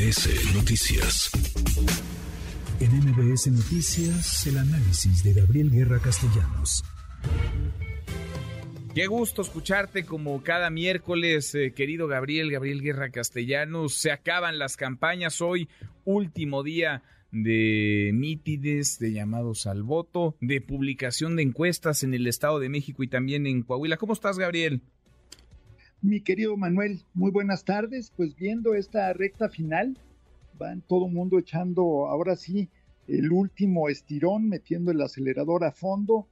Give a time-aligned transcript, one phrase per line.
[0.00, 1.30] MBS Noticias.
[2.80, 6.82] En MBS Noticias, el análisis de Gabriel Guerra Castellanos.
[8.94, 13.92] Qué gusto escucharte como cada miércoles, eh, querido Gabriel, Gabriel Guerra Castellanos.
[13.94, 15.68] Se acaban las campañas hoy,
[16.06, 22.58] último día de mítines, de llamados al voto, de publicación de encuestas en el Estado
[22.58, 23.98] de México y también en Coahuila.
[23.98, 24.80] ¿Cómo estás, Gabriel?
[26.02, 28.10] Mi querido Manuel, muy buenas tardes.
[28.16, 29.98] Pues viendo esta recta final,
[30.58, 32.70] van todo el mundo echando ahora sí
[33.06, 36.26] el último estirón, metiendo el acelerador a fondo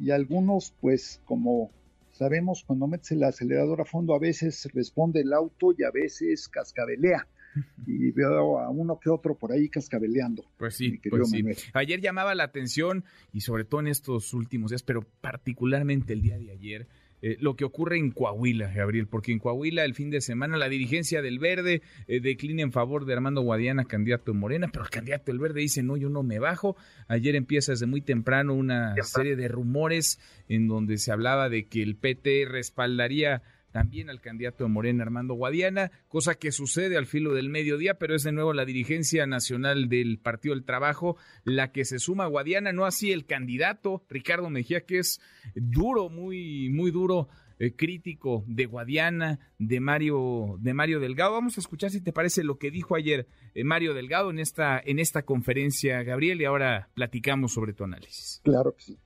[0.00, 1.72] y algunos pues como
[2.12, 6.48] sabemos cuando metes el acelerador a fondo a veces responde el auto y a veces
[6.48, 7.26] cascabelea
[7.86, 10.44] y veo a uno que otro por ahí cascabeleando.
[10.58, 11.42] Pues sí, pues sí.
[11.72, 16.38] Ayer llamaba la atención y sobre todo en estos últimos días, pero particularmente el día
[16.38, 16.88] de ayer,
[17.22, 20.68] eh, lo que ocurre en Coahuila, Gabriel, porque en Coahuila el fin de semana la
[20.68, 24.90] dirigencia del Verde eh, declina en favor de Armando Guadiana, candidato de Morena, pero el
[24.90, 26.76] candidato del Verde dice, no, yo no me bajo.
[27.08, 31.82] Ayer empieza desde muy temprano una serie de rumores en donde se hablaba de que
[31.82, 37.34] el PT respaldaría también al candidato de Morena, Armando Guadiana, cosa que sucede al filo
[37.34, 41.84] del mediodía, pero es de nuevo la dirigencia nacional del Partido del Trabajo la que
[41.84, 45.20] se suma a Guadiana, no así el candidato Ricardo Mejía, que es
[45.54, 47.28] duro, muy, muy duro.
[47.60, 51.32] Eh, crítico de Guadiana, de Mario, de Mario Delgado.
[51.32, 54.78] Vamos a escuchar si te parece lo que dijo ayer eh, Mario Delgado en esta,
[54.78, 58.40] en esta conferencia, Gabriel, y ahora platicamos sobre tu análisis.
[58.44, 58.98] Claro que sí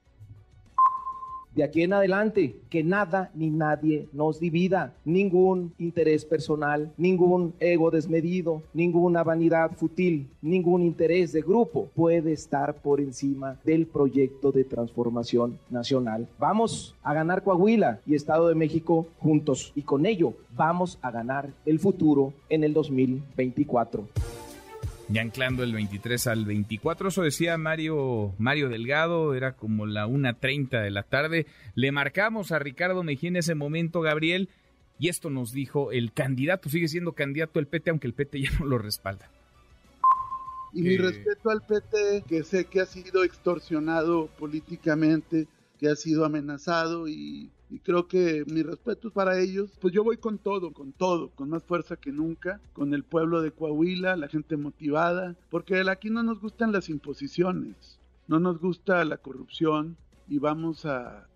[1.55, 7.91] de aquí en adelante, que nada ni nadie nos divida, ningún interés personal, ningún ego
[7.91, 14.63] desmedido, ninguna vanidad fútil, ningún interés de grupo puede estar por encima del proyecto de
[14.63, 16.27] transformación nacional.
[16.39, 21.49] Vamos a ganar Coahuila y Estado de México juntos y con ello vamos a ganar
[21.65, 24.42] el futuro en el 2024
[25.09, 27.09] ya anclando el 23 al 24.
[27.09, 31.45] Eso decía Mario, Mario Delgado, era como la 1.30 de la tarde.
[31.75, 34.49] Le marcamos a Ricardo Mejía en ese momento, Gabriel,
[34.99, 38.51] y esto nos dijo el candidato, sigue siendo candidato el PT, aunque el PT ya
[38.59, 39.29] no lo respalda.
[40.73, 45.47] Y mi respeto al PT, que sé que ha sido extorsionado políticamente,
[45.79, 49.71] que ha sido amenazado y y creo que mi respeto es para ellos.
[49.81, 53.41] Pues yo voy con todo, con todo, con más fuerza que nunca, con el pueblo
[53.41, 57.75] de Coahuila, la gente motivada, porque aquí no nos gustan las imposiciones,
[58.27, 59.97] no nos gusta la corrupción,
[60.29, 61.27] y vamos a,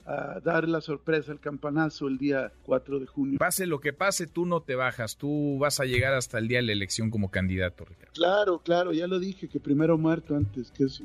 [0.43, 3.39] dar la sorpresa, el campanazo el día 4 de junio.
[3.39, 6.59] Pase lo que pase, tú no te bajas, tú vas a llegar hasta el día
[6.59, 8.13] de la elección como candidato, Ricardo.
[8.13, 11.03] Claro, claro, ya lo dije, que primero muerto antes que eso.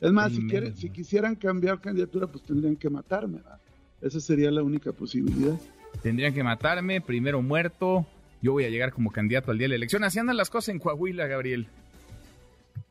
[0.00, 3.58] Es más, si, quieren, si quisieran cambiar candidatura, pues tendrían que matarme, ¿verdad?
[4.04, 5.58] Esa sería la única posibilidad.
[6.02, 8.06] Tendrían que matarme, primero muerto.
[8.42, 10.04] Yo voy a llegar como candidato al día de la elección.
[10.04, 11.66] Así andan las cosas en Coahuila, Gabriel.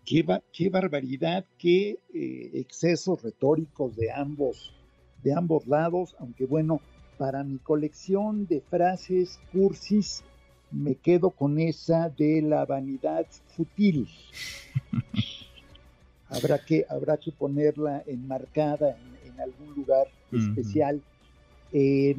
[0.04, 4.74] Qué, qué barbaridad, qué eh, excesos retóricos de ambos,
[5.22, 6.82] de ambos lados, aunque bueno,
[7.20, 10.24] para mi colección de frases cursis,
[10.72, 14.10] me quedo con esa de la vanidad futil.
[16.28, 21.02] habrá, que, habrá que ponerla enmarcada en en algún lugar especial.
[21.72, 22.16] Eh,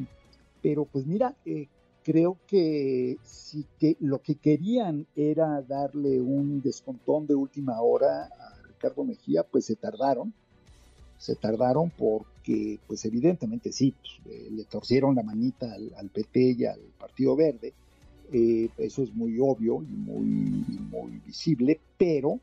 [0.61, 1.67] pero pues mira, eh,
[2.03, 8.61] creo que sí que lo que querían era darle un descontón de última hora a
[8.67, 10.33] Ricardo Mejía, pues se tardaron.
[11.17, 16.65] Se tardaron porque, pues evidentemente sí, pues, eh, le torcieron la manita al, PT y
[16.65, 17.73] al Partido Verde.
[18.31, 20.25] eso es muy obvio y muy,
[20.89, 22.39] muy visible, pero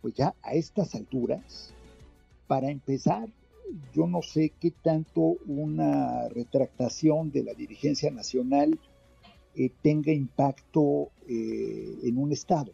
[0.00, 1.72] pues ya a estas alturas,
[2.46, 3.28] para empezar,
[3.94, 8.78] yo no sé qué tanto una retractación de la dirigencia nacional
[9.54, 12.72] eh, tenga impacto eh, en un estado,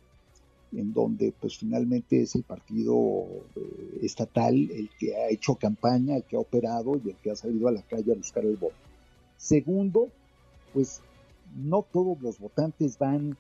[0.73, 3.25] en donde pues finalmente es el partido
[3.57, 7.37] eh, estatal el que ha hecho campaña, el que ha operado y el que ha
[7.37, 8.75] salido a la calle a buscar el voto.
[9.37, 10.09] Segundo,
[10.73, 11.01] pues
[11.57, 13.37] no todos los votantes van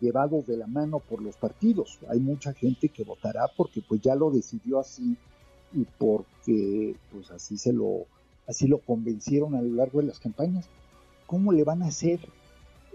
[0.00, 2.00] llevados de la mano por los partidos.
[2.08, 5.16] Hay mucha gente que votará porque pues ya lo decidió así
[5.72, 8.06] y porque pues así se lo
[8.46, 10.66] así lo convencieron a lo largo de las campañas.
[11.26, 12.20] ¿Cómo le van a hacer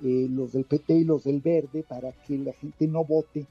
[0.03, 3.45] eh, los del PT y los del Verde para que la gente no vote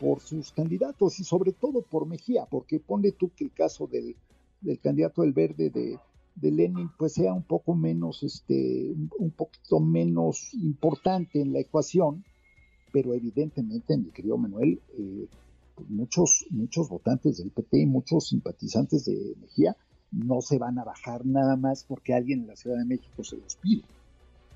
[0.00, 2.46] por sus candidatos y sobre todo por Mejía?
[2.50, 4.16] Porque pone tú que el caso del,
[4.82, 5.98] candidato del Verde de,
[6.34, 12.24] de, Lenin pues sea un poco menos, este, un poquito menos importante en la ecuación,
[12.92, 15.28] pero evidentemente, mi querido Manuel, eh,
[16.00, 19.76] muchos, muchos votantes del PT y muchos simpatizantes de Mejía
[20.10, 23.36] no se van a bajar nada más porque alguien en la Ciudad de México se
[23.36, 23.82] los pide.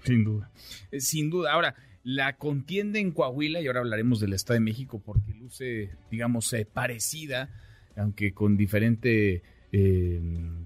[0.02, 0.50] Sin duda,
[0.91, 1.52] eh, sin duda.
[1.52, 6.52] Ahora, la contienda en Coahuila, y ahora hablaremos del Estado de México porque luce, digamos,
[6.52, 7.50] eh, parecida,
[7.97, 9.43] aunque con diferente
[9.73, 10.20] eh,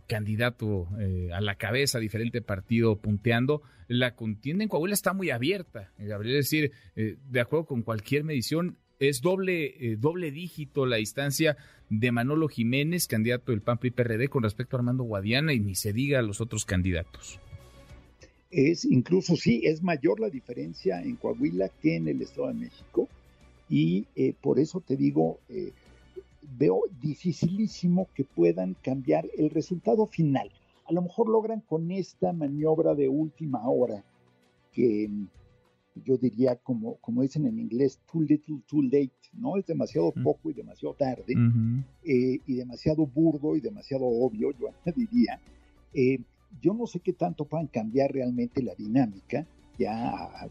[0.06, 0.88] candidato
[1.32, 6.38] a la cabeza, diferente partido punteando, la contienda en Coahuila está muy abierta, Gabriel.
[6.38, 11.56] Es decir, de acuerdo con cualquier medición, es doble, doble dígito la distancia
[11.88, 15.74] de Manolo Jiménez, candidato del PAN PRI PRD, con respecto a Armando Guadiana, y ni
[15.74, 17.40] se diga a los otros candidatos
[18.50, 23.08] es incluso sí, es mayor la diferencia en Coahuila que en el Estado de México
[23.68, 25.72] y eh, por eso te digo, eh,
[26.56, 30.50] veo dificilísimo que puedan cambiar el resultado final.
[30.86, 34.02] A lo mejor logran con esta maniobra de última hora,
[34.72, 35.10] que
[36.04, 39.56] yo diría, como, como dicen en inglés, too little, too late, ¿no?
[39.56, 41.34] Es demasiado poco y demasiado tarde,
[42.04, 45.40] eh, y demasiado burdo y demasiado obvio, yo diría
[46.60, 49.46] yo no sé qué tanto puedan cambiar realmente la dinámica
[49.78, 50.48] ya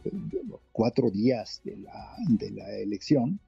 [0.71, 3.39] cuatro días de la, de la elección,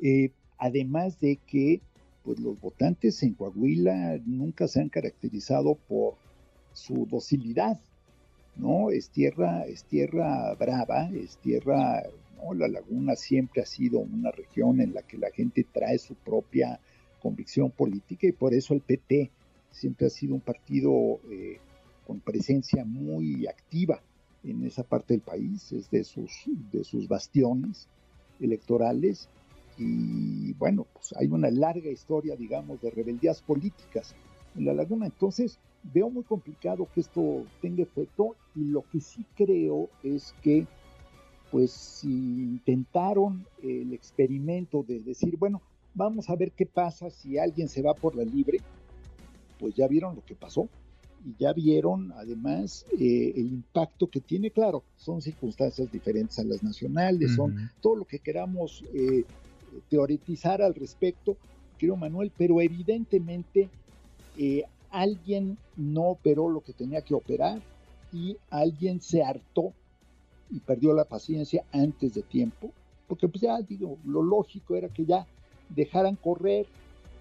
[0.00, 1.80] eh, además de que
[2.22, 6.14] pues, los votantes en Coahuila nunca se han caracterizado por
[6.72, 7.80] su docilidad,
[8.56, 8.90] ¿no?
[8.90, 12.02] Es tierra, es tierra brava, es tierra,
[12.36, 12.54] ¿no?
[12.54, 16.80] La laguna siempre ha sido una región en la que la gente trae su propia
[17.20, 19.30] convicción política y por eso el PT
[19.70, 21.58] siempre ha sido un partido eh,
[22.06, 24.00] con presencia muy activa
[24.44, 26.30] en esa parte del país, es de sus,
[26.72, 27.88] de sus bastiones
[28.40, 29.28] electorales
[29.78, 34.14] y bueno, pues hay una larga historia, digamos, de rebeldías políticas
[34.56, 35.06] en la laguna.
[35.06, 35.58] Entonces,
[35.92, 40.66] veo muy complicado que esto tenga efecto y lo que sí creo es que,
[41.50, 45.60] pues, si intentaron el experimento de decir, bueno,
[45.94, 48.58] vamos a ver qué pasa si alguien se va por la libre,
[49.58, 50.68] pues ya vieron lo que pasó
[51.24, 56.62] y ya vieron además eh, el impacto que tiene, claro, son circunstancias diferentes a las
[56.62, 59.24] nacionales, son todo lo que queramos eh,
[59.88, 61.36] teoretizar al respecto,
[61.78, 63.70] creo Manuel, pero evidentemente
[64.38, 67.60] eh, alguien no operó lo que tenía que operar
[68.12, 69.72] y alguien se hartó
[70.50, 72.70] y perdió la paciencia antes de tiempo,
[73.08, 75.26] porque pues ya digo, lo lógico era que ya
[75.70, 76.66] dejaran correr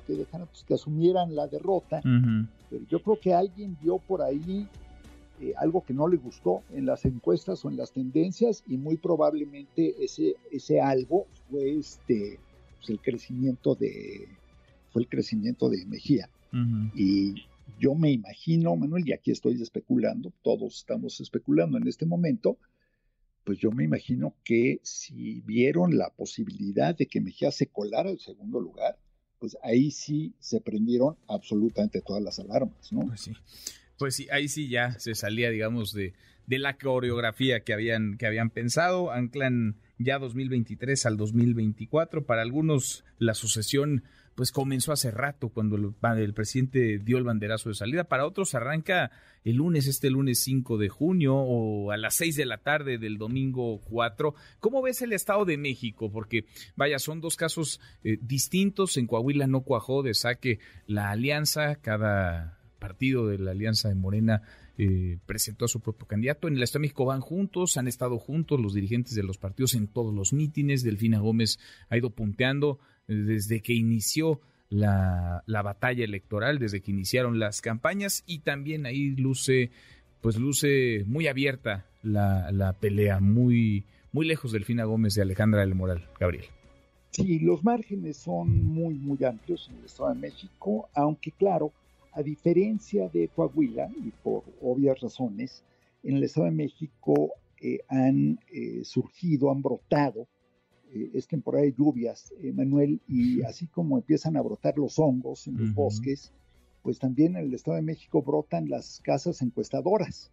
[0.05, 2.01] que dejaran, pues, que asumieran la derrota.
[2.03, 4.67] Pero yo creo que alguien vio por ahí
[5.41, 8.97] eh, algo que no le gustó en las encuestas o en las tendencias y muy
[8.97, 12.39] probablemente ese, ese algo fue este
[12.77, 14.27] pues, el crecimiento de
[14.91, 16.29] fue el crecimiento de Mejía.
[16.95, 17.43] Y
[17.79, 22.57] yo me imagino, Manuel, y aquí estoy especulando, todos estamos especulando en este momento,
[23.43, 28.19] pues yo me imagino que si vieron la posibilidad de que Mejía se colara al
[28.19, 28.97] segundo lugar,
[29.39, 33.01] pues ahí sí se prendieron absolutamente todas las alarmas, ¿no?
[33.01, 33.33] Pues sí,
[33.97, 36.13] pues sí, ahí sí ya se salía, digamos, de,
[36.47, 43.03] de la coreografía que habían, que habían pensado, anclan ya 2023 al 2024, para algunos
[43.19, 44.03] la sucesión
[44.35, 48.03] pues comenzó hace rato cuando el, presidente dio el banderazo de salida.
[48.03, 49.11] Para otros arranca
[49.45, 53.17] el lunes, este lunes 5 de junio o a las 6 de la tarde del
[53.17, 54.35] domingo 4.
[54.59, 56.11] ¿Cómo ves el Estado de México?
[56.11, 56.45] Porque,
[56.75, 58.97] vaya, son dos casos eh, distintos.
[58.97, 61.75] En Coahuila no cuajó de saque la alianza.
[61.77, 64.41] Cada partido de la alianza de Morena
[64.77, 66.49] eh, presentó a su propio candidato.
[66.49, 69.75] En el Estado de México van juntos, han estado juntos los dirigentes de los partidos
[69.75, 70.83] en todos los mítines.
[70.83, 71.57] Delfina Gómez
[71.89, 78.39] ha ido punteando desde que inició la, batalla electoral, desde que iniciaron las campañas y
[78.39, 79.71] también ahí luce,
[80.21, 85.75] pues luce muy abierta la, pelea, muy, muy lejos del Fina Gómez de Alejandra del
[85.75, 86.45] Moral, Gabriel.
[87.11, 91.71] Sí, los márgenes son muy, muy amplios en el Estado de México, aunque claro,
[92.11, 95.63] a diferencia de Coahuila, y por obvias razones,
[96.03, 97.31] en el Estado de México
[97.61, 100.27] eh, han eh, surgido, han brotado
[100.95, 105.57] eh, es temporada de lluvias, Manuel, y así como empiezan a brotar los hongos en
[105.57, 106.31] los bosques,
[106.85, 110.31] pues también en el Estado de México brotan las casas encuestadoras,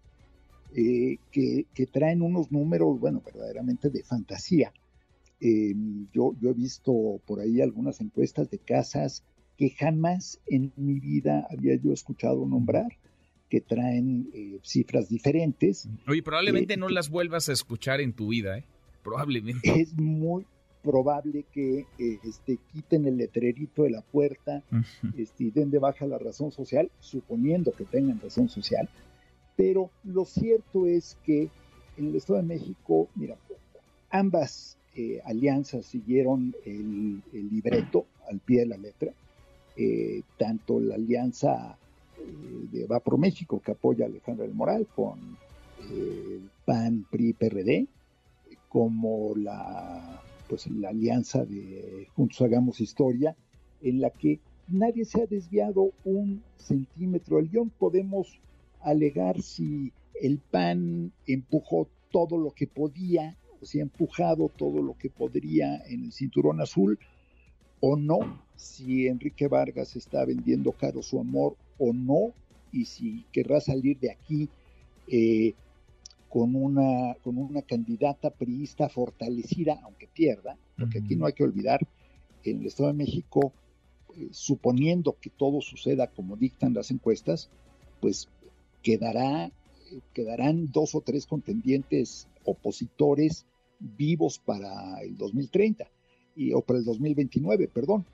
[0.75, 4.73] eh, que, traen unos números, bueno, verdaderamente de fantasía.
[5.40, 9.25] Em, yo, yo he visto por ahí algunas encuestas de casas
[9.57, 12.99] que jamás en mi vida había yo escuchado nombrar
[13.49, 15.88] que traen eh, cifras diferentes.
[16.07, 18.64] Oye, probablemente no las vuelvas a escuchar en tu vida, ¿eh?
[19.02, 19.81] Probablemente.
[19.81, 20.47] Es muy
[20.82, 24.62] probable que eh, este, quiten el letrerito de la puerta
[25.16, 28.88] este, y den de baja la razón social, suponiendo que tengan razón social.
[29.56, 31.48] Pero lo cierto es que
[31.96, 33.36] en el Estado de México, mira,
[34.10, 39.12] ambas eh, alianzas siguieron el, libreto al pie de la letra.
[39.76, 41.78] Eh, tanto la alianza
[42.70, 45.18] de Va México, que apoya a Alejandra del Moral, con
[46.64, 47.86] PAN, PRI, PRD,
[48.68, 50.22] como la,
[50.52, 53.35] pues, la alianza de Juntos Hagamos Historia,
[53.80, 57.71] en la que nadie se ha desviado un centímetro del guion.
[57.71, 58.38] Podemos
[58.82, 64.94] alegar si el PAN empujó todo lo que podía, o si ha empujado todo lo
[64.99, 66.99] que podría en el cinturón azul,
[67.80, 68.18] o no,
[68.54, 72.35] si Enrique Vargas está vendiendo caro su amor o no,
[72.73, 74.50] y si querrá salir de aquí
[75.09, 75.54] eh,
[76.32, 81.86] con, una, con una candidata priista fortalecida, aunque pierda, porque aquí no hay que olvidar,
[82.42, 83.52] en el Estado de México,
[84.16, 87.50] eh, suponiendo que todo suceda como dictan las encuestas,
[88.00, 88.30] pues
[88.82, 89.52] quedará,
[90.14, 93.44] quedarán dos o tres contendientes opositores
[93.78, 95.86] vivos para el 2030
[96.34, 98.06] y, o para el 2029, perdón.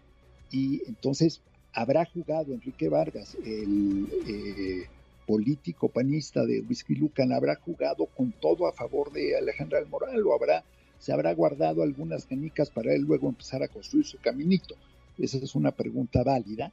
[0.51, 1.41] Y entonces
[1.73, 4.89] habrá jugado Enrique Vargas, el eh,
[5.29, 10.35] político panista de Whisky Lucan, habrá jugado con todo a favor de Alejandra del o
[10.35, 10.65] habrá,
[10.99, 14.75] se habrá guardado algunas canicas para él luego empezar a construir su caminito.
[15.19, 16.73] Esa es una pregunta válida.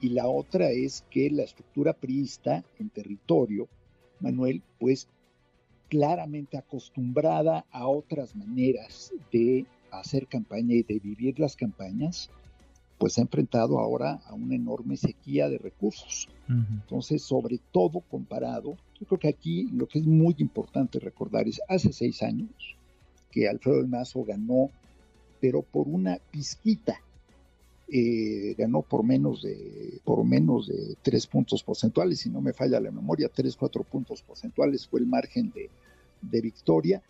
[0.00, 3.68] Y la otra es que la estructura priista en territorio,
[4.18, 5.06] Manuel, pues
[5.88, 12.28] claramente acostumbrada a otras maneras de hacer campaña y de vivir las campañas,
[13.04, 16.26] pues ha enfrentado ahora a una enorme sequía de recursos.
[16.48, 21.60] Entonces, sobre todo comparado, yo creo que aquí lo que es muy importante recordar es
[21.68, 22.48] hace seis años
[23.30, 24.70] que Alfredo del Mazo ganó,
[25.38, 26.98] pero por una pizquita,
[27.88, 32.80] eh, ganó por menos de por menos de tres puntos porcentuales, si no me falla
[32.80, 35.68] la memoria, tres, cuatro puntos porcentuales fue el margen de,
[36.22, 37.02] de victoria,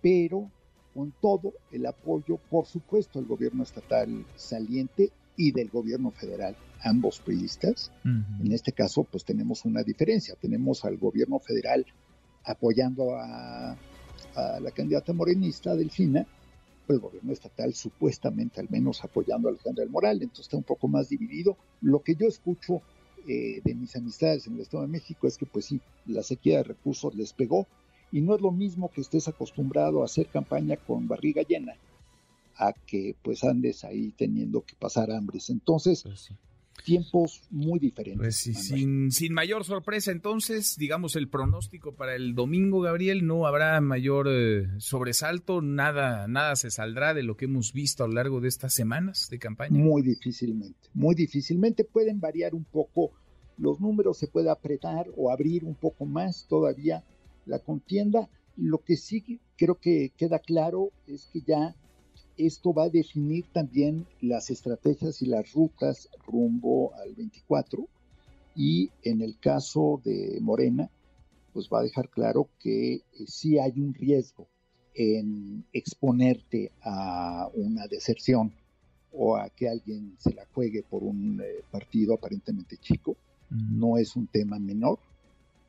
[0.00, 0.48] pero
[0.94, 7.18] con todo el apoyo, por supuesto, del gobierno estatal saliente y del gobierno federal, ambos
[7.18, 7.90] priistas.
[8.04, 10.34] En este caso, pues tenemos una diferencia.
[10.38, 11.86] Tenemos al gobierno federal
[12.44, 13.74] apoyando a,
[14.60, 16.26] la candidata morenista, Delfina,
[16.88, 20.88] el gobierno estatal supuestamente al menos apoyando a Alejandra del Moral, entonces está un poco
[20.88, 21.56] más dividido.
[21.80, 22.82] Lo que yo escucho
[23.26, 26.58] eh, de mis amistades en el Estado de México es que pues sí, la sequía
[26.58, 27.66] de recursos les pegó,
[28.12, 31.76] y no es lo mismo que estés acostumbrado a hacer campaña con barriga llena
[32.60, 35.48] a que pues andes ahí teniendo que pasar hambres.
[35.48, 36.30] Entonces, pues
[36.84, 38.18] tiempos muy diferentes.
[38.18, 43.80] Pues sin, sin mayor sorpresa, entonces, digamos, el pronóstico para el domingo, Gabriel, no habrá
[43.80, 48.40] mayor eh, sobresalto, nada, nada se saldrá de lo que hemos visto a lo largo
[48.40, 49.78] de estas semanas de campaña.
[49.78, 53.12] Muy difícilmente, muy difícilmente pueden variar un poco
[53.56, 57.04] los números, se puede apretar o abrir un poco más todavía
[57.46, 58.28] la contienda.
[58.56, 61.74] Lo que sí creo que queda claro es que ya
[62.46, 67.86] esto va a definir también las estrategias y las rutas rumbo al 24
[68.54, 70.90] y en el caso de Morena,
[71.52, 74.48] pues va a dejar claro que eh, sí hay un riesgo
[74.94, 78.52] en exponerte a una deserción
[79.12, 83.16] o a que alguien se la juegue por un eh, partido aparentemente chico.
[83.50, 84.98] No es un tema menor.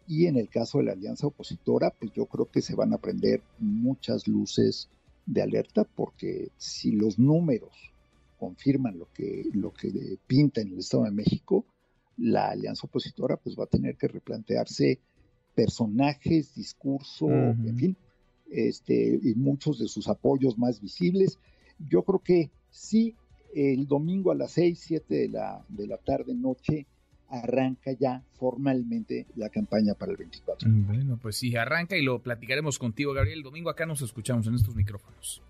[0.07, 2.97] Y en el caso de la alianza opositora, pues yo creo que se van a
[2.97, 4.89] prender muchas luces
[5.25, 7.91] de alerta porque si los números
[8.37, 11.65] confirman lo que, lo que pinta en el Estado de México,
[12.17, 14.99] la alianza opositora pues va a tener que replantearse
[15.53, 17.97] personajes, discurso, en fin,
[18.49, 21.37] este, y muchos de sus apoyos más visibles.
[21.77, 23.15] Yo creo que sí,
[23.53, 26.87] el domingo a las 6, 7 de la, de la tarde, noche,
[27.31, 30.69] arranca ya formalmente la campaña para el 24.
[30.69, 33.39] Mm, bueno, pues sí, arranca y lo platicaremos contigo, Gabriel.
[33.39, 35.41] El domingo acá nos escuchamos en estos micrófonos.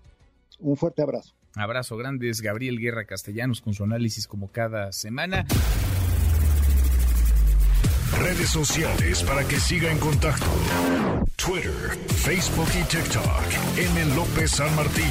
[0.60, 1.34] Un fuerte abrazo.
[1.54, 5.44] Abrazo grande, es Gabriel Guerra Castellanos con su análisis como cada semana.
[8.18, 10.46] Redes sociales para que siga en contacto:
[11.36, 13.78] Twitter, Facebook y TikTok.
[13.78, 14.14] M.
[14.14, 15.10] López San Martín.